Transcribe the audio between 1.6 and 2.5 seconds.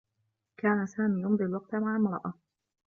مع امرأة.